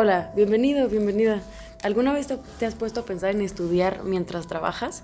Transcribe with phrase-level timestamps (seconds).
[0.00, 1.42] Hola, bienvenido, bienvenida.
[1.82, 2.28] ¿Alguna vez
[2.60, 5.02] te has puesto a pensar en estudiar mientras trabajas?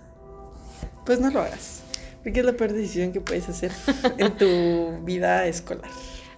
[1.04, 1.80] Pues no lo hagas,
[2.22, 3.72] porque es la peor decisión que puedes hacer
[4.18, 5.90] en tu vida escolar.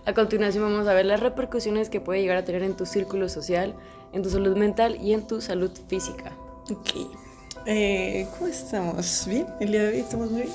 [0.06, 3.28] A continuación vamos a ver las repercusiones que puede llegar a tener en tu círculo
[3.28, 3.74] social,
[4.14, 6.32] en tu salud mental y en tu salud física.
[6.70, 7.10] Ok.
[7.66, 9.26] Eh, ¿Cómo estamos?
[9.28, 9.46] ¿Bien?
[9.60, 10.54] El día de hoy estamos muy bien.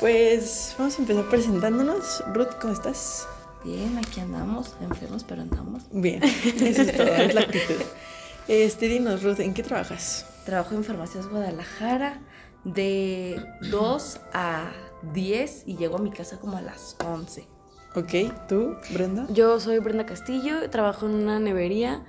[0.00, 2.24] Pues vamos a empezar presentándonos.
[2.34, 3.28] Ruth, ¿cómo estás?
[3.64, 5.82] Bien, aquí andamos, enfermos, pero andamos.
[5.92, 6.22] Bien,
[6.62, 7.82] eso es todo, es la actitud.
[8.48, 10.26] Este, dinos, Ruth, ¿en qué trabajas?
[10.44, 12.20] Trabajo en Farmacias Guadalajara
[12.64, 14.72] de 2 a
[15.12, 17.44] 10 y llego a mi casa como a las 11.
[17.94, 19.26] Ok, ¿tú, Brenda?
[19.30, 22.04] Yo soy Brenda Castillo, trabajo en una nevería,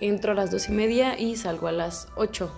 [0.00, 2.50] entro a las 2 y media y salgo a las 8.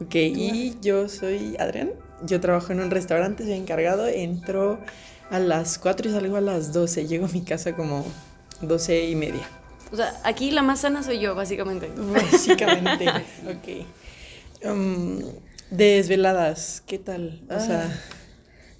[0.00, 1.90] Ok, y yo soy Adrián,
[2.22, 4.78] yo trabajo en un restaurante, soy encargado, entro
[5.30, 7.06] a las 4 y salgo a las 12.
[7.06, 8.04] Llego a mi casa como
[8.62, 9.48] 12 y media.
[9.92, 11.90] O sea, aquí la más sana soy yo, básicamente.
[11.96, 13.08] Básicamente,
[13.48, 14.68] ok.
[14.70, 15.20] Um,
[15.70, 17.40] desveladas, ¿qué tal?
[17.48, 17.84] O sea...
[17.90, 18.14] Ah,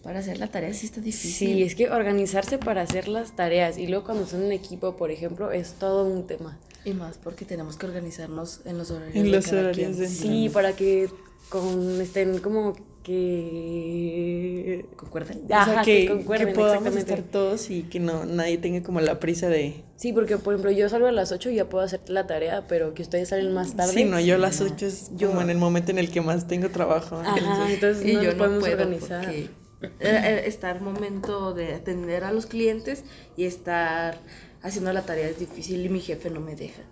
[0.03, 1.49] Para hacer la tarea sí está difícil.
[1.57, 5.11] Sí, es que organizarse para hacer las tareas y luego cuando son en equipo, por
[5.11, 6.59] ejemplo, es todo un tema.
[6.85, 9.17] Y más porque tenemos que organizarnos en los horarios.
[9.17, 9.99] En de los cada horarios quien.
[10.01, 11.11] de- Sí, para que
[11.49, 12.75] con, estén como
[13.09, 14.87] que...
[14.97, 15.43] ¿Concuerden?
[15.45, 19.01] o sea, Ajá, que, que concuerden, podamos estar todos y que no nadie tenga como
[19.01, 19.83] la prisa de...
[19.97, 22.67] Sí, porque por ejemplo yo salgo a las 8 y ya puedo hacer la tarea,
[22.69, 23.93] pero que ustedes salen más tarde.
[23.93, 26.47] Sí, no, yo a las 8 es como en el momento en el que más
[26.47, 27.17] tengo trabajo.
[27.17, 29.25] Ajá, entonces Y no yo nos no podemos puedo organizar.
[29.25, 29.41] porque
[29.83, 33.05] eh, eh, estar momento de atender a los clientes
[33.37, 34.19] y estar
[34.63, 36.83] haciendo la tarea es difícil y mi jefe no me deja.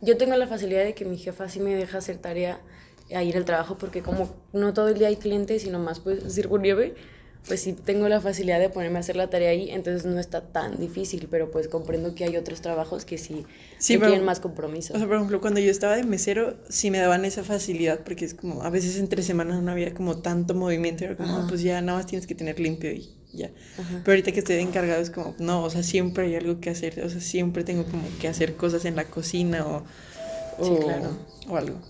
[0.00, 2.60] Yo tengo la facilidad de que mi jefa sí me deja hacer tarea
[3.14, 6.32] a ir al trabajo porque como no todo el día hay clientes y nomás pues
[6.32, 6.94] circo nieve,
[7.48, 10.42] pues sí tengo la facilidad de ponerme a hacer la tarea ahí, entonces no está
[10.52, 13.44] tan difícil, pero pues comprendo que hay otros trabajos que sí,
[13.78, 14.94] Sí, pero- más compromiso.
[14.94, 18.24] O sea, por ejemplo, cuando yo estaba de mesero, sí me daban esa facilidad, porque
[18.26, 21.46] es como, a veces entre semanas no había como tanto movimiento, era como, Ajá.
[21.48, 23.50] pues ya nada más tienes que tener limpio y ya.
[23.76, 24.02] Ajá.
[24.04, 26.70] Pero ahorita que estoy de encargado es como, no, o sea, siempre hay algo que
[26.70, 29.82] hacer, o sea, siempre tengo como que hacer cosas en la cocina o,
[30.58, 31.10] o, Sí, claro.
[31.48, 31.80] o algo.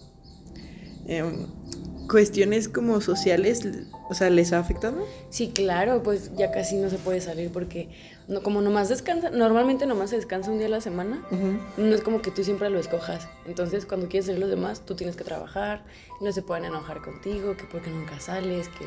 [1.06, 1.46] Em,
[2.08, 3.66] cuestiones como sociales,
[4.10, 5.06] o sea, ¿les ha afectado?
[5.30, 7.88] Sí, claro, pues ya casi no se puede salir porque
[8.28, 11.58] no, como nomás descansa, normalmente nomás se descansa un día a la semana, Ujú.
[11.78, 13.28] no es como que tú siempre lo escojas.
[13.46, 15.84] Entonces, cuando quieres salir los demás, tú tienes que trabajar,
[16.20, 18.84] no se pueden enojar contigo, que porque nunca sales, que...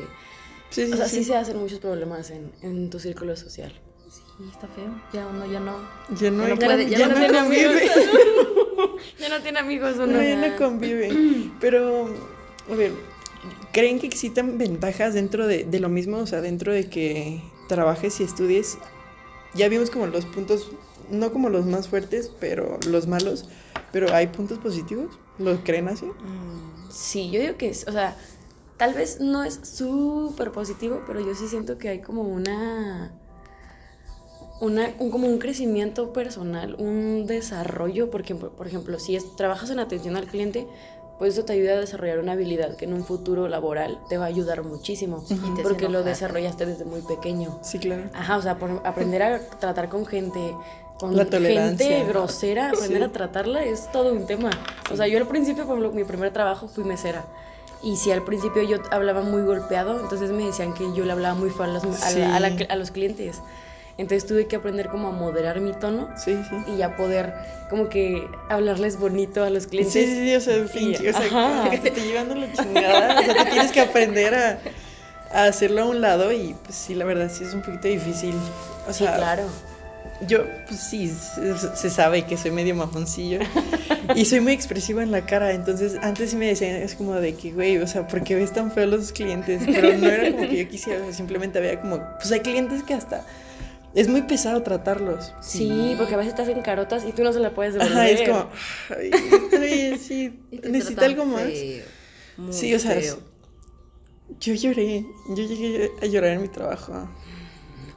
[0.70, 1.24] Sí, sí, O sea, sí sí.
[1.24, 3.72] se hacen muchos problemas en, en tu círculo social.
[4.08, 4.90] Sí, está feo.
[5.12, 5.76] Ya uno ya no.
[6.18, 7.72] Ya no, Ya no puede, ya ya no no tiene amigos.
[9.36, 11.10] ya no tiene amigos o No, ya no convive.
[11.60, 12.08] Pero,
[12.70, 12.92] a ver,
[13.72, 16.18] ¿creen que existan ventajas dentro de, de lo mismo?
[16.18, 18.78] O sea, dentro de que trabajes y estudies.
[19.54, 20.70] Ya vimos como los puntos,
[21.10, 23.48] no como los más fuertes, pero los malos.
[23.92, 25.18] Pero hay puntos positivos.
[25.38, 26.06] ¿Lo creen así?
[26.06, 28.16] Mm, Sí, yo digo que es, o sea,
[28.76, 33.12] tal vez no es súper positivo, pero yo sí siento que hay como una,
[34.60, 39.78] una un- como un crecimiento personal, un desarrollo, porque por ejemplo, si es, trabajas en
[39.78, 40.66] atención al cliente,
[41.18, 44.24] pues eso te ayuda a desarrollar una habilidad que en un futuro laboral te va
[44.24, 45.24] a ayudar muchísimo,
[45.62, 47.58] porque lo desarrollaste desde muy pequeño.
[47.62, 48.04] Sí, claro.
[48.12, 50.54] Ajá, o sea, por aprender a tratar con gente,
[50.98, 53.04] con La gente grosera, aprender Sí.
[53.04, 54.50] a tratarla es todo un tema.
[54.92, 57.24] O sea, yo al principio, por ejemplo, mi primer trabajo fui mesera.
[57.82, 61.34] Y si al principio yo hablaba muy golpeado, entonces me decían que yo le hablaba
[61.34, 62.66] muy feo a los, a la- a la- Sí.
[62.68, 63.40] a los clientes.
[63.98, 66.56] Entonces tuve que aprender como a moderar mi tono Sí, sí.
[66.74, 67.32] y ya poder
[67.70, 69.92] como que hablarles bonito a los Sí, clientes.
[69.94, 73.20] sí, sí, o sea, fingi- o sea, que te esté llevando la chingada.
[73.20, 74.58] O sea, te tienes que aprender a,
[75.32, 78.34] a hacerlo a un lado y pues sí, la verdad sí es un poquito difícil.
[78.86, 79.44] O Sí, sea, claro.
[80.26, 81.12] Yo, pues sí,
[81.74, 83.38] se, sabe que soy medio mamoncillo
[84.14, 85.52] y soy muy expresiva en la cara.
[85.52, 88.52] Entonces, antes sí me decían, es como de que, güey, o sea, ¿por qué ves
[88.52, 89.62] tan feo a los clientes?
[89.66, 93.24] Pero no era como que yo quisiera, simplemente había como, pues hay clientes que hasta
[93.96, 95.32] es muy pesado tratarlos.
[95.40, 97.96] Sí, porque a veces te hacen carotas y tú no se la puedes devolver.
[97.96, 98.50] Ajá, es como,
[98.96, 99.10] ay,
[99.60, 101.42] ay, sí, necesita algo más.
[101.42, 101.84] feo,
[102.50, 103.18] Sí, o sea, feo.
[104.38, 107.08] yo lloré, yo llegué a llorar en mi trabajo.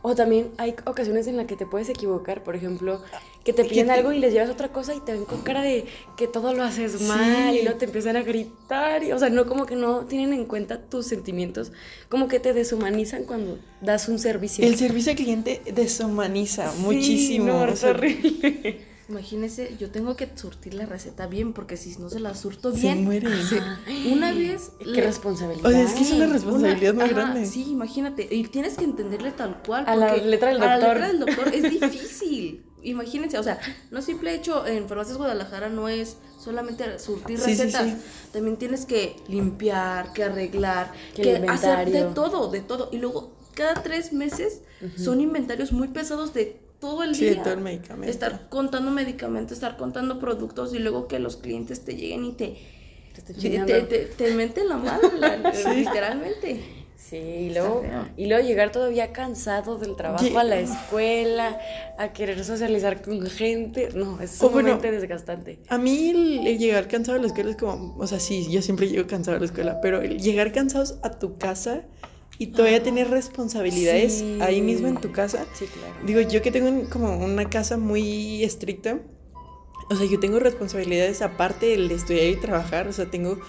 [0.02, 3.02] O también hay ocasiones en las que te puedes equivocar, por ejemplo,
[3.44, 5.86] que te piden algo y les llevas otra cosa y te ven con cara de
[6.16, 7.04] que todo lo haces Sí.
[7.04, 9.04] mal y luego te empiezan a gritar.
[9.04, 11.74] Y, o sea, no como que no tienen en cuenta tus sentimientos,
[12.08, 14.66] como que te deshumanizan cuando das un servicio.
[14.66, 17.46] El servicio al cliente deshumaniza Sí, muchísimo.
[17.48, 18.89] No, es horrible.
[19.10, 22.82] Imagínese, yo tengo que surtir la receta bien porque si no se la surto Se
[22.82, 23.04] bien.
[23.04, 23.28] muere.
[23.44, 23.62] se-
[24.14, 24.72] una vez.
[24.80, 25.66] Qué le- responsabilidad.
[25.66, 27.46] O sea, es que es una responsabilidad muy ajá, grande.
[27.48, 28.28] Sí, imagínate.
[28.34, 29.84] Y tienes que entenderle tal cual.
[29.88, 30.94] A la letra del A la doctor.
[30.96, 32.66] letra del doctor es difícil.
[32.84, 33.60] imagínense, o sea,
[33.92, 37.96] no simple hecho en Farmacias Guadalajara no es solamente surtir Sí, recetas, sí.
[38.32, 42.90] también tienes que limpiar, que arreglar, Que hacer de todo, de todo.
[42.94, 44.62] Y luego cada tres meses
[44.98, 47.44] son inventarios muy pesados de todo el Sí, día.
[47.44, 48.10] todo el medicamento.
[48.12, 52.58] Estar contando medicamentos, estar contando productos y luego que los clientes te lleguen y te,
[53.14, 55.38] Te te, te, te- menten la la-
[55.76, 56.62] literalmente.
[56.96, 57.84] Sí, y luego,
[58.18, 61.58] y luego llegar todavía cansado del trabajo a la escuela,
[61.98, 63.90] a querer socializar con gente.
[63.96, 65.60] No, es bueno, sumamente desgastante.
[65.70, 68.62] A mí el, el llegar cansado a la escuela es como, o sea, sí, yo
[68.62, 71.84] siempre llego cansado a la escuela, pero el llegar cansados a tu casa
[72.40, 74.40] y todavía tener responsabilidades sí.
[74.42, 75.46] ahí mismo en tu casa.
[75.54, 75.94] Sí, claro.
[76.06, 78.98] Digo, yo que tengo como una casa muy estricta,
[79.90, 83.40] o sea, yo tengo responsabilidades aparte del de estudiar y trabajar, o sea, tengo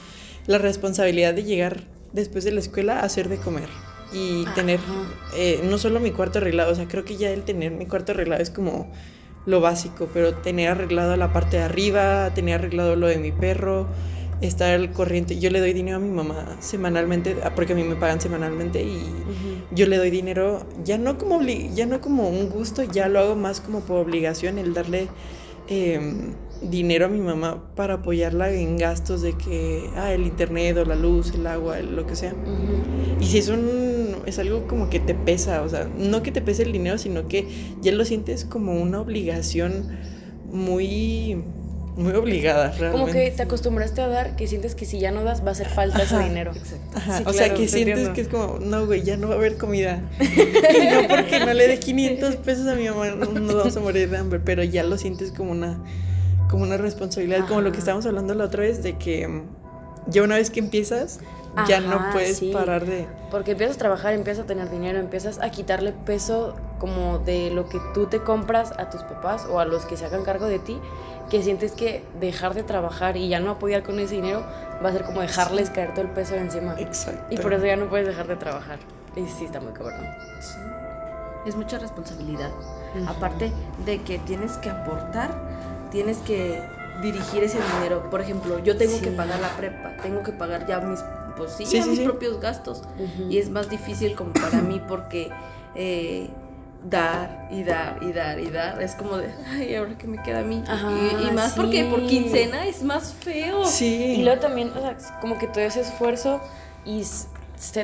[0.47, 3.69] la responsabilidad de llegar después de la escuela a hacer de comer
[4.13, 5.37] y tener Ajá.
[5.37, 8.11] eh, no solo mi cuarto arreglado, o sea, creo que ya el tener mi cuarto
[8.11, 8.91] arreglado es como
[9.47, 13.87] lo básico, pero tener arreglado la parte de arriba, tener arreglado lo de mi perro,
[14.41, 15.39] estar al corriente.
[15.39, 18.83] Yo le doy dinero a mi mamá semanalmente, ah, porque a mí me pagan semanalmente
[18.83, 19.03] y
[19.75, 23.37] yo le doy dinero ya no como ya no como un gusto, ya lo hago
[23.37, 25.09] más como por obligación el darle
[25.69, 26.33] em,
[26.63, 30.97] dinero a mi mamá para apoyarla en gastos de que ah, el internet o la
[30.97, 32.35] luz, el agua, el- lo que sea.
[33.21, 36.43] Y si es un es algo como que te pesa, o sea, no que te
[36.43, 37.47] pese el dinero, sino que
[37.83, 39.89] ya lo sientes como una obligación
[40.53, 41.43] muy
[41.97, 42.93] muy obligada, realmente.
[42.93, 45.53] Como que te acostumbraste a dar, que sientes que si ya no das va a
[45.53, 46.53] hacer falta ese dinero.
[46.55, 46.97] Exacto.
[46.99, 48.13] Ajá, Sí, o sea, que te sientes entiendo.
[48.15, 50.03] que es como, no, güey, ya no va a haber comida.
[50.21, 54.09] y no porque no le dé 500 pesos a mi mamá, no vamos a morir
[54.11, 55.83] de hambre, pero ya lo sientes como una,
[56.49, 59.43] como una responsabilidad, como lo que estábamos hablando la otra vez, de que
[60.11, 61.21] ya una vez que empiezas,
[61.67, 62.53] ya no Ajá, puedes sí.
[62.53, 63.07] parar de...
[63.31, 67.69] Porque empiezas a trabajar, empiezas a tener dinero, empiezas a quitarle peso como de lo
[67.69, 70.59] que tú te compras a tus papás o a los que se hagan cargo de
[70.59, 70.79] ti,
[71.29, 74.45] que sientes que dejar de trabajar y ya no apoyar con ese dinero
[74.85, 76.75] va a ser como dejarles caer todo el peso de encima.
[76.79, 77.23] Exacto.
[77.31, 78.79] Y por eso ya no puedes dejar de trabajar.
[79.17, 80.01] Y sí, está muy cabrón.
[80.41, 80.59] Sí.
[81.47, 82.51] Es mucha responsabilidad.
[82.95, 83.09] Ujú.
[83.09, 83.53] Aparte
[83.85, 85.31] de que tienes que aportar,
[85.91, 86.63] tienes que
[87.03, 88.09] dirigir ese dinero.
[88.11, 89.05] Por ejemplo, yo tengo Sí.
[89.05, 91.01] que pagar la prepa, tengo que pagar ya mis,
[91.37, 92.05] pues sí, Sí, ya sí, mis sí.
[92.05, 92.83] propios gastos.
[93.29, 95.31] Y es más difícil como para mí porque
[95.75, 96.29] eh,
[96.89, 100.41] dar y dar y dar y dar es como de, ay, ahora que me queda
[100.41, 100.63] a mí.
[100.67, 103.65] Ajá, y, y más porque por quincena es más feo.
[103.67, 104.17] Sí.
[104.19, 106.41] Y luego también, o sea, como que todo ese esfuerzo
[106.85, 107.05] y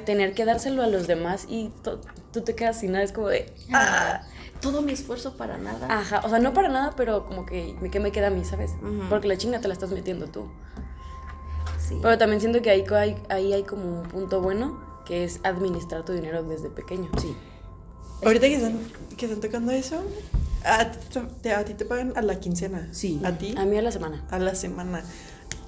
[0.06, 1.70] tener que dárselo a los demás y
[2.32, 4.22] tú te quedas sin nada, es como de, Ah,
[4.60, 5.86] todo mi esfuerzo para nada.
[5.90, 8.72] ajá, o sea, no para nada, pero como que, ¿qué me queda a mí, sabes?
[9.08, 10.46] Porque la chinga te la estás metiendo tú.
[11.78, 11.98] Sí.
[12.02, 16.04] Pero también siento que ahí, hay- ahí hay como un punto bueno, que es administrar
[16.04, 17.08] tu dinero desde pequeño.
[17.20, 17.36] sí.
[18.24, 18.78] Ahorita que están,
[19.16, 20.02] que están tocando eso,
[20.64, 20.98] a, ti
[21.42, 22.88] te- a ti te pagan a la quincena.
[22.92, 23.20] Sí.
[23.22, 24.24] A ti A mí a la semana.
[24.30, 25.04] a la semana.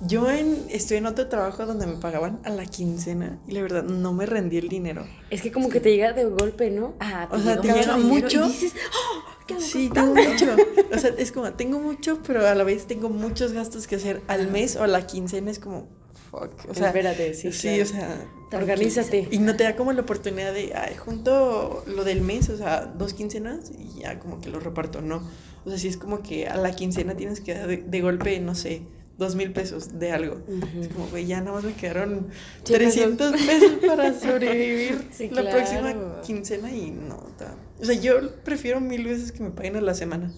[0.01, 3.83] Yo en, estoy en otro trabajo donde me pagaban a la quincena y la verdad
[3.83, 5.05] no me rendí el dinero.
[5.31, 6.95] Es que como que te llega de golpe, ¿no?
[7.01, 8.45] Ah, O sea, te mucho llega mucho.
[8.47, 10.57] Y dices, "Oh, ¿qué hago Sí, tengo mucho.
[10.95, 14.23] O sea, es como, tengo mucho, pero a la vez tengo muchos gastos que hacer
[14.29, 15.51] al mes o a la quincena.
[15.51, 15.89] Es como,
[16.31, 16.53] fuck.
[16.69, 17.83] O sea, Espérate, sí, sí, claro.
[17.83, 18.27] o sea.
[18.53, 19.29] Organízate.
[19.33, 22.87] Y no te da como la oportunidad de, ay, junto lo del mes, o sea,
[22.87, 25.23] dos quincenas y ya como que lo reparto, no.
[25.65, 28.39] O sea, sí es como que a la quincena tienes que dar de, de golpe,
[28.41, 28.83] no sé,
[29.19, 30.39] dos mil pesos de algo.
[30.81, 32.29] Es como, güey, ya nada más me quedaron
[32.65, 35.57] Sí, 300 pesos para sobrevivir Sí, la claro.
[35.59, 39.81] próxima quincena y no, ta- o sea, yo prefiero mil veces que me paguen a
[39.81, 40.33] la semana.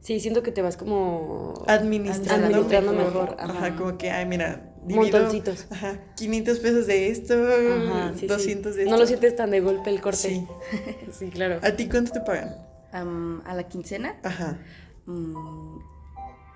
[0.00, 1.64] Sí, siento que te vas como...
[1.66, 3.12] Administrando, Administrando mejor.
[3.30, 3.52] mejor, Ajá.
[3.66, 3.76] ajá.
[3.76, 5.66] como que, ay, mira, divido, Montoncitos.
[5.70, 8.26] Ajá, 500 pesos de esto, Ajá, sí, sí.
[8.26, 8.90] 200 de esto.
[8.94, 10.16] No lo sientes tan de golpe el corte.
[10.18, 10.46] Sí.
[11.18, 11.58] Sí, claro.
[11.62, 12.54] ¿A ti cuánto te pagan?
[12.92, 14.58] A la quincena, Ajá.
[15.06, 15.78] mm,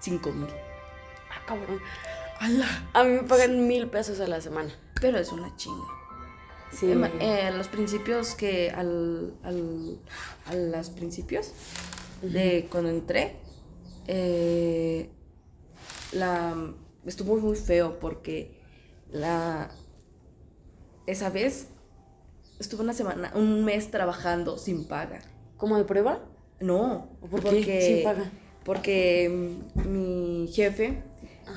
[0.01, 0.49] cinco mil.
[1.35, 1.81] Ah, cabrón.
[2.93, 4.71] A mí me pagan mil pesos a la semana.
[5.01, 5.87] Pero es una chinga.
[6.73, 6.91] Sí.
[6.91, 9.99] Em, eh, los principios que al, al
[10.47, 11.53] a los principios
[12.23, 13.37] de cuando entré
[14.07, 15.11] eh,
[16.13, 16.57] la
[17.05, 18.59] estuvo muy feo porque
[19.11, 19.71] la
[21.07, 21.67] esa vez
[22.59, 25.21] estuve una semana un mes trabajando sin paga
[25.59, 26.21] ¿Como de prueba?
[26.61, 27.51] no ¿Por qué?
[27.51, 28.31] porque Sin paga.
[28.65, 31.03] porque mi jefe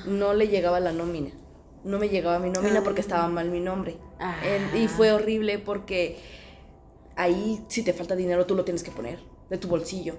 [0.06, 1.30] no le llegaba la nómina.
[1.84, 2.84] No me llegaba mi nómina Ah.
[2.84, 3.96] porque estaba mal mi nombre.
[4.18, 4.36] Ah.
[4.44, 6.18] En- y fue horrible porque
[7.16, 9.18] ahí si te falta dinero tú lo tienes que poner
[9.50, 10.16] de tu bolsillo.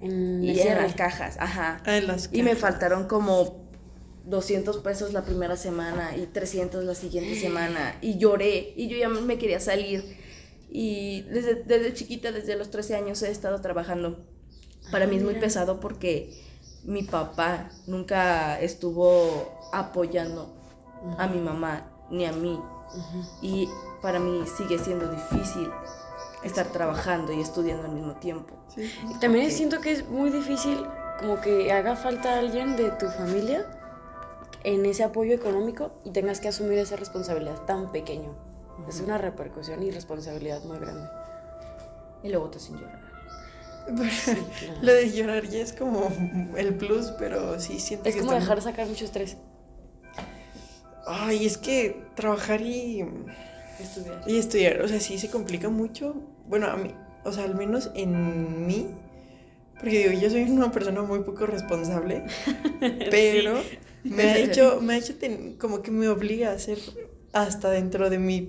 [0.00, 1.80] En y en las cajas ajá.
[1.86, 3.62] Ah, en las y me faltaron como
[4.24, 7.96] 200 pesos la primera semana y 300 la siguiente semana.
[8.02, 10.04] Y lloré y yo ya me quería salir.
[10.70, 14.24] Y desde, desde chiquita desde los 13 años he estado trabajando.
[14.90, 16.32] Para mí es muy pesado porque
[16.84, 20.54] mi papá nunca estuvo apoyando
[21.18, 22.60] a mi mamá ni a mí.
[23.40, 23.68] Y
[24.02, 25.70] para mí sigue siendo difícil
[26.44, 28.54] estar trabajando y estudiando al mismo tiempo.
[28.68, 28.92] Sí.
[29.08, 30.84] Y También siento que es muy difícil
[31.20, 33.66] como que haga falta alguien de tu familia
[34.64, 38.34] en ese apoyo económico y tengas que asumir esa responsabilidad tan pequeño.
[38.88, 41.08] Es una repercusión y responsabilidad muy grande.
[42.22, 43.11] Y luego te sin llorar.
[43.86, 44.42] claro.
[44.82, 46.10] Lo de llorar ya es como
[46.56, 49.36] el plus, pero sí siento Es que como está dejar sacar mucho estrés.
[51.06, 53.04] Ay, es que trabajar y,
[53.80, 54.22] Estudiar.
[54.26, 56.14] y estudiar, o sea, sí se complica mucho.
[56.46, 58.86] Bueno, a mí, o sea, al menos en mí,
[59.74, 62.24] porque digo, yo soy una persona muy poco responsable,
[63.10, 63.60] pero
[64.04, 66.78] me ha hecho, me ha hecho ten- como que me obliga a ser
[67.32, 68.42] hasta dentro de mi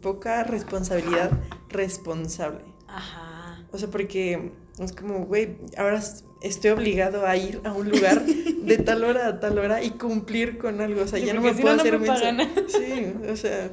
[0.00, 1.30] poca responsabilidad
[1.68, 2.64] responsable.
[2.88, 3.64] Ajá.
[3.70, 6.02] O sea, porque es como, güey, ahora
[6.42, 10.58] estoy obligado a ir a un lugar de tal hora a tal hora y cumplir
[10.58, 11.02] con algo.
[11.02, 12.08] O sea, Sí, ya no me si puedo no, hacer me.
[12.68, 13.70] Sí, o sea.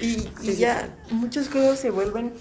[0.00, 2.32] Y, y sí, ya muchas cosas se vuelven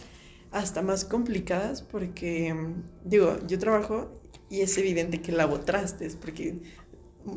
[0.52, 6.60] hasta más complicadas porque, mm, digo, yo trabajo y es evidente que lavo trastes porque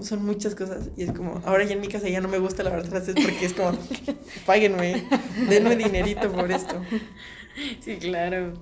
[0.00, 2.62] son muchas cosas y es como, ahora ya en mi casa ya no me gusta
[2.62, 3.72] lavar trastes porque es como,
[4.46, 5.04] páguenme,
[5.48, 6.76] denme dinerito por esto.
[7.80, 8.54] Sí, claro.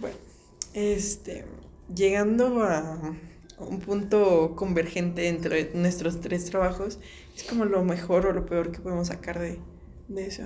[0.00, 0.16] Bueno,
[0.74, 1.44] este,
[1.94, 3.14] llegando a
[3.58, 6.98] un punto convergente entre nuestros tres trabajos,
[7.36, 9.58] es como lo mejor o lo peor que podemos sacar de,
[10.08, 10.44] de eso.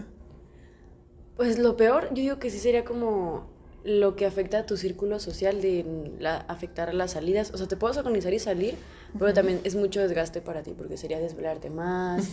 [1.36, 3.46] Pues lo peor, yo digo que sí sería como
[3.84, 5.84] lo que afecta a tu círculo social de
[6.18, 7.52] la, afectar las salidas.
[7.54, 8.74] O sea, te puedes organizar y salir,
[9.18, 12.28] pero también es mucho desgaste para ti, porque sería desvelarte más.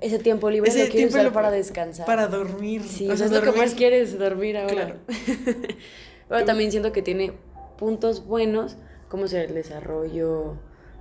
[0.00, 2.04] Ese tiempo libre Ese lo quieres usar lo- para descansar.
[2.06, 2.82] Para dormir.
[2.84, 4.74] Sí, o sea, es lo que más quieres, dormir ahora.
[4.74, 4.98] Claro.
[6.32, 7.34] Pero también siento que tiene
[7.76, 8.78] puntos buenos,
[9.10, 10.54] como ser el desarrollo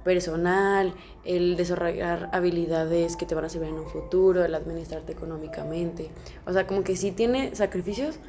[0.03, 6.09] personal, el desarrollar habilidades que te van a servir en un futuro, el administrarte económicamente.
[6.45, 8.19] O sea, como que sí tiene sacrificios,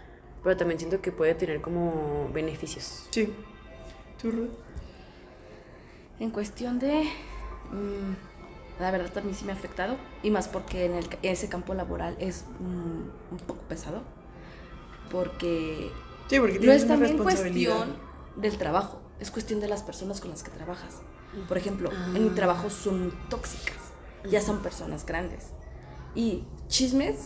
[0.44, 3.08] pero también siento que puede tener como beneficios.
[3.10, 3.34] Sí.
[4.20, 4.50] ¿Tú, Ruth?
[6.20, 7.02] En cuestión de...
[7.72, 9.96] mm, la verdad también sí me ha afectado.
[10.22, 14.02] Y más porque en el, ese campo laboral es mm, un poco pesado.
[15.10, 15.90] Porque
[16.28, 17.96] Sí, porque no tienes es también cuestión
[18.36, 19.00] del trabajo.
[19.20, 20.96] Es cuestión de las personas con las que trabajas.
[21.48, 22.34] Por ejemplo, en mi Ah.
[22.34, 23.76] trabajo son muy tóxicas.
[24.30, 25.46] Ya son personas grandes.
[26.14, 27.16] Y chismes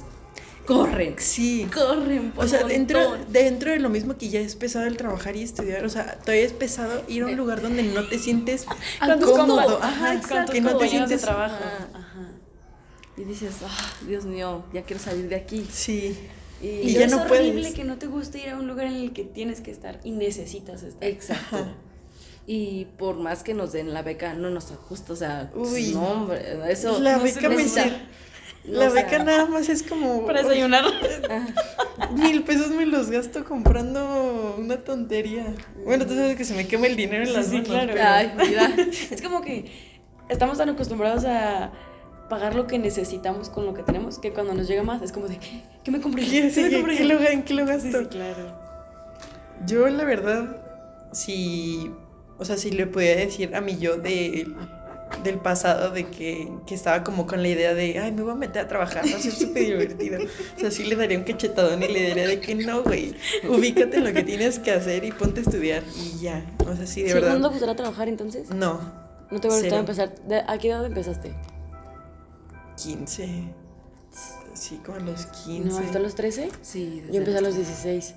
[0.67, 1.15] corren.
[1.19, 1.69] Sí.
[1.73, 2.33] Corren.
[2.33, 5.43] por O sea, dentro, dentro de lo mismo que ya es pesado el trabajar y
[5.43, 8.67] estudiar, o sea, todavía es pesado ir a un lugar donde no te sientes
[9.25, 11.55] cómodo, ajá, tus que no te compañeros de sientes trabajo.
[11.55, 11.89] Ajá.
[11.95, 12.29] Ajá.
[13.17, 15.67] Y dices, ah, Dios mío, ya quiero salir de aquí.
[15.71, 16.19] Sí.
[16.63, 17.75] Y, Y ya es no horrible puedes.
[17.75, 20.11] que no te guste ir a un lugar en el que tienes que estar y
[20.13, 21.07] necesitas estar.
[21.09, 21.57] Exacto.
[21.57, 21.75] Ajá.
[22.47, 25.91] Y por más que nos den la beca, no nos ajusta, o sea, Uy.
[25.95, 27.83] no, hombre, eso La no beca me necesita.
[27.83, 27.99] sirve.
[28.67, 30.85] No, La o sea, beca nada más es como Para desayunar.
[32.15, 35.55] mil pesos me los gasto comprando una tontería.
[35.85, 37.69] Bueno, tú sabes que se me quema el dinero en las sí, manos.
[37.69, 37.93] claro.
[37.93, 38.75] pero- Ay, mira.
[39.11, 39.71] Es como que
[40.29, 41.73] estamos tan acostumbrados a
[42.29, 45.29] pagar lo que necesitamos con lo que tenemos que cuando nos llega más es como
[45.29, 45.39] de,
[45.85, 46.25] ¿qué me compré?
[46.25, 46.97] ¿Qué, sí, me ¿qué- compré?
[46.97, 47.83] qué lo, ¿En qué lo gasto?
[47.91, 48.67] Sí, sí, claro.
[49.67, 50.57] Yo, la verdad,
[51.13, 51.91] si.
[52.39, 54.47] O sea, si le podía decir a mi yo de,
[55.25, 58.35] del pasado de que, que estaba como con la idea de, ay, me voy a
[58.35, 60.19] meter a trabajar, va a ser súper divertido.
[60.57, 63.15] O sea, sí le daría un cachetadón y le diría de que no, güey,
[63.49, 66.45] ubícate en lo que tienes que hacer y ponte a estudiar y ya.
[66.71, 67.31] O sea, sí, de ¿Sí, verdad.
[67.31, 68.51] ¿Cuándo gustará trabajar entonces?
[68.51, 68.79] No,
[69.31, 69.77] ¿No te cero.
[69.77, 70.15] empezar?
[70.27, 71.33] ¿De- ¿A qué edad empezaste?
[72.77, 73.29] 15.
[74.55, 75.69] Sí, como a los 15.
[75.69, 76.51] ¿No, hasta los 13?
[76.63, 78.15] Sí, Yo empecé a los los 16.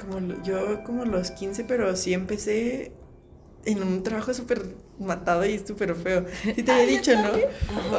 [0.00, 2.92] Como lo- yo como a los 15, pero sí empecé
[3.66, 4.62] en un trabajo súper
[4.98, 6.24] matado y súper feo.
[6.54, 7.30] Sí te había dicho, ¿no?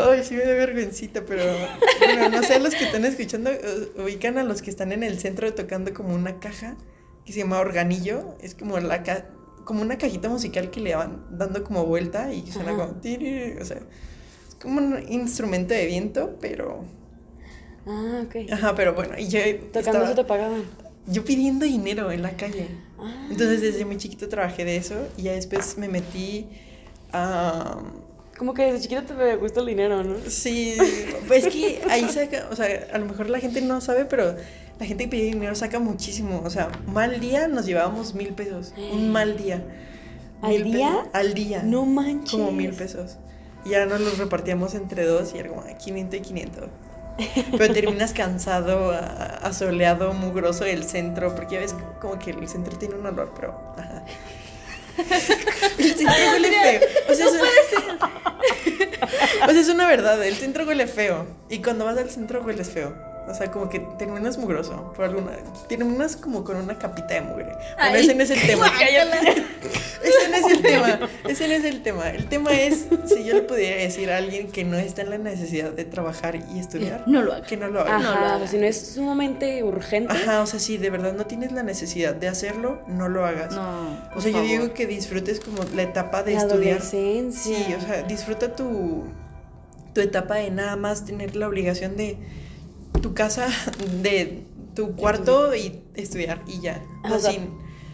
[0.09, 1.43] Ay, sí me da vergüencita, pero
[1.99, 3.51] bueno, no sé, los que están escuchando
[3.97, 6.75] ubican a los que están en el centro tocando como una caja
[7.25, 8.35] que se llama organillo.
[8.41, 9.29] Es como la ca-
[9.63, 12.87] como una cajita musical que le van dando como vuelta y suena Ajá.
[12.87, 13.81] como o sea,
[14.65, 16.83] como un instrumento de viento, pero
[17.87, 18.51] Ah, ok.
[18.51, 19.39] ajá, pero bueno, y yo
[19.71, 20.63] Tocando eso te pagaban.
[21.07, 22.67] yo pidiendo dinero en la calle.
[22.99, 23.27] Ah.
[23.29, 26.47] Entonces desde muy chiquito trabajé de eso y ya después me metí
[27.13, 27.81] a...
[28.37, 30.15] Como que desde chiquito te gusta el dinero, ¿no?
[30.27, 30.75] Sí,
[31.27, 34.35] pues es que ahí saca, o sea, a lo mejor la gente no sabe, pero
[34.77, 36.41] la gente que pide dinero saca muchísimo.
[36.43, 38.73] O sea, mal día nos llevábamos mil pesos.
[38.91, 39.63] Un mal día.
[40.41, 41.07] ¿Al día?
[41.13, 41.63] Al día.
[41.63, 42.31] No manches.
[42.31, 43.15] Como mil pesos.
[43.65, 46.63] Y ya nos los repartíamos entre dos y era como ah, 500 y 500.
[47.51, 52.95] Pero terminas cansado, asoleado, mugroso del centro, porque ya ves como que el centro tiene
[52.95, 53.57] un olor, pero...
[53.77, 54.03] Ajá.
[55.77, 56.81] El centro huele feo.
[57.09, 57.33] O sea, es,
[59.43, 61.25] o sea, es una verdad, el centro huele feo.
[61.49, 62.93] Y cuando vas al centro hueles feo.
[63.27, 65.31] O sea, como que terminas mugroso por alguna.
[65.67, 67.45] Terminas como con una capita de mugre.
[67.45, 68.71] Bueno, Ay, ese no es el tema.
[70.05, 71.09] Ese no es el tema.
[71.27, 72.09] Ese no es el tema.
[72.09, 75.17] El tema es si yo le pudiera decir a alguien que no está en la
[75.17, 77.47] necesidad de trabajar y estudiar, No lo hagas.
[77.47, 77.97] que no lo haga.
[77.97, 78.39] no lo Ajá, o hagas.
[78.41, 80.13] sea, si no es sumamente urgente.
[80.13, 83.55] Ajá, o sea, si de verdad no tienes la necesidad de hacerlo, no lo hagas.
[83.55, 84.47] No, o sea, yo favor.
[84.51, 86.77] digo que disfrutes como la etapa de la estudiar.
[86.81, 87.57] adolescencia.
[87.57, 89.05] Sí, o sea, disfruta tu,
[89.93, 92.17] tu etapa de nada más tener la obligación de
[93.05, 93.47] tu casa,
[94.01, 96.83] de tu cuarto y estudiar y ya.
[97.03, 97.39] O sea, si,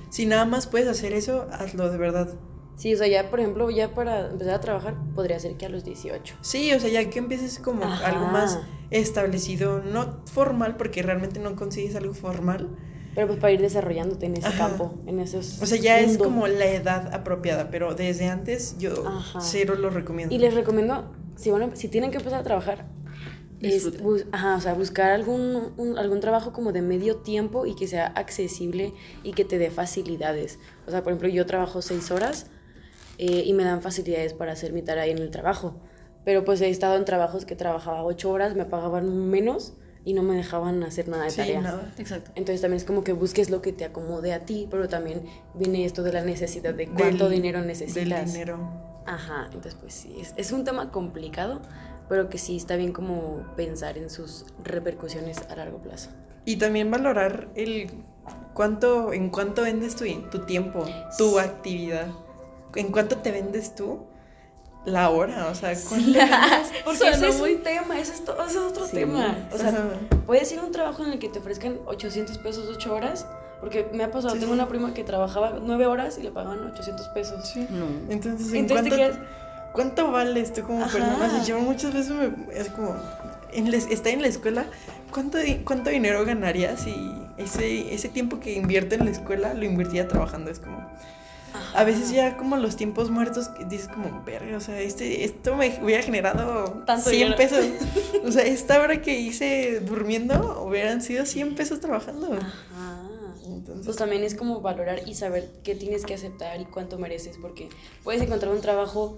[0.10, 2.30] si nada más puedes hacer eso, hazlo de verdad.
[2.78, 5.70] Sí, o sea, ya, por ejemplo, ya para empezar a trabajar, podría ser que a
[5.70, 6.36] los 18.
[6.42, 8.08] Sí, o sea, ya que empieces como Ajá.
[8.08, 12.70] algo más establecido, no formal, porque realmente no consigues algo formal.
[13.14, 14.58] Pero pues para ir desarrollándote en ese Ajá.
[14.70, 15.62] campo, en esos.
[15.62, 19.42] O sea, ya es como la edad apropiada, pero desde antes yo Ajá.
[19.42, 20.34] cero lo recomiendo.
[20.34, 22.86] Y les recomiendo, si, a- si tienen que empezar a trabajar,
[23.62, 27.76] es bus- ajá, o sea, buscar algún, un- algún trabajo como de medio tiempo y
[27.76, 30.60] que sea accesible y que te dé facilidades.
[30.88, 32.48] O sea, por ejemplo, yo trabajo seis horas
[33.18, 35.80] eh, y me dan facilidades para hacer mi tarea en el trabajo.
[36.26, 39.74] Pero pues he estado en trabajos que trabajaba ocho horas, me pagaban menos
[40.06, 41.62] y no me dejaban hacer nada de Sí, tarea.
[41.62, 41.94] nada.
[41.98, 42.32] Exacto.
[42.36, 45.24] Entonces también es como que busques lo que te acomode a ti, pero también
[45.56, 47.96] viene esto de la necesidad de cuánto Del- dinero necesitas.
[48.10, 48.60] Del dinero.
[49.06, 51.62] Ajá, entonces pues sí, es, es un tema complicado,
[52.12, 56.10] pero que sí está bien como pensar en sus repercusiones a largo plazo.
[56.44, 57.90] Y también valorar el
[58.54, 60.84] cuánto, en cuánto vendes tu, tu tiempo,
[61.18, 62.08] tu actividad.
[62.76, 64.00] En cuánto te vendes tú
[64.84, 66.30] la hora, o sea, cuánto vendes?
[66.84, 68.92] Porque ese es muy- un tema, ese es, to- ese es otro Sí.
[68.98, 69.48] tema.
[69.54, 69.84] O sea, Ajá.
[70.26, 73.26] puedes ir a un trabajo en el que te ofrezcan 800 pesos 8 horas,
[73.62, 74.60] porque me ha pasado, Sí, tengo sí.
[74.60, 77.48] una prima que trabajaba 9 horas y le pagaban 800 pesos.
[77.48, 77.66] Sí.
[77.70, 77.86] No.
[78.12, 79.20] Entonces, ¿en Entonces te cuánto, quedas,
[79.74, 80.92] cuánto vales tú como Ajá.
[80.92, 81.44] persona?
[81.46, 82.96] Yo muchas veces me, es como,
[83.54, 84.66] en la- está en la escuela,
[85.12, 86.94] ¿cuánto, ¿cuánto dinero ganaría si
[87.38, 90.52] ese, ese tiempo que invierto en la escuela lo invertía trabajando?
[90.52, 90.86] Es como,
[91.76, 95.78] a veces ya como los tiempos muertos dices como, verga, o sea, este, esto me
[95.84, 97.38] hubiera generado Tanto 100 dinero".
[97.38, 97.66] pesos.
[98.24, 102.34] O sea, esta hora que hice durmiendo hubieran sido 100 pesos trabajando.
[102.34, 103.02] Ajá.
[103.48, 107.38] Entonces, Pues también es como valorar y saber qué tienes que aceptar y cuánto mereces,
[107.42, 107.68] porque
[108.04, 109.18] puedes encontrar un trabajo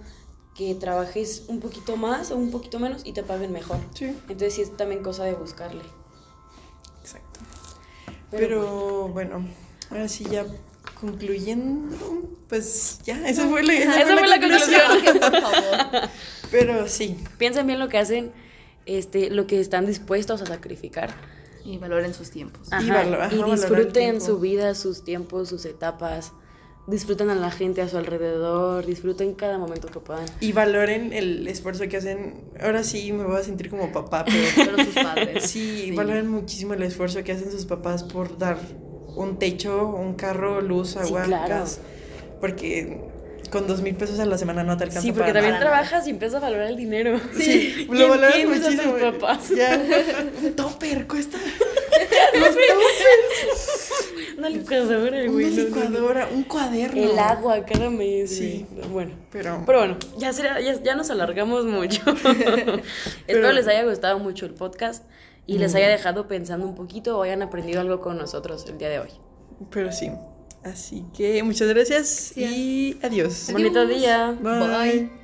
[0.56, 3.78] que trabajes un poquito más o un poquito menos y te paguen mejor.
[3.96, 5.82] sí, Entonces sí es también cosa de buscarle.
[7.02, 7.40] exacto.
[8.30, 9.46] Pero, Pero bueno,
[9.90, 10.46] ahora sí ya
[11.00, 11.96] concluyendo,
[12.50, 15.20] pues ya, eso fue la, Esa fue la conclusión.
[15.20, 16.10] Por favor.
[16.52, 18.32] Pero sí, piensen bien lo que hacen,
[18.86, 21.14] este, lo que están dispuestos a sacrificar.
[21.66, 22.68] Y valoren sus tiempos.
[22.68, 24.26] Y Ajá, valo- ajá, y disfruten tiempo.
[24.26, 26.32] su vida, sus tiempos, sus etapas.
[26.86, 30.26] Disfruten a la gente a su alrededor, disfruten cada momento que puedan.
[30.42, 32.44] y valoren el esfuerzo que hacen.
[32.62, 34.38] Ahora sí me voy a sentir como papá, pero
[34.76, 35.44] Pero sus padres.
[35.46, 35.92] sí, Sí.
[35.92, 38.58] valoren muchísimo el esfuerzo que hacen sus papás por dar
[39.16, 41.48] un techo, un carro, luz, agua, claro.
[41.48, 41.80] gas.
[42.42, 43.00] Porque
[43.50, 45.66] con dos mil pesos a la semana no te alcanza Sí, porque para también nada.
[45.66, 47.18] trabajas y empiezas a valorar el dinero.
[47.38, 49.12] Sí, Y lo valoras entiendes a tus muchísimo.
[49.20, 49.50] papás.
[49.56, 49.82] Ya,
[50.44, 51.38] un topper cuesta.
[54.38, 55.50] Una licuadora, Una güey.
[55.52, 55.64] no.
[55.64, 57.02] licuadora, un cuaderno.
[57.02, 58.36] El agua cada mes.
[58.38, 58.66] Sí.
[58.72, 58.88] güey.
[58.90, 59.12] Bueno.
[59.32, 62.02] Pero, Pero bueno, ya, será, ya, ya nos alargamos mucho.
[63.28, 65.04] Espero les haya gustado mucho el podcast
[65.46, 68.90] y les haya dejado pensando un poquito o hayan aprendido algo con nosotros el día
[68.90, 69.10] de hoy.
[69.70, 70.10] pero sí.
[70.64, 73.50] Así que muchas gracias y adiós.
[73.52, 74.36] Bonito día.
[74.42, 74.60] Bye.
[74.60, 75.23] Bye.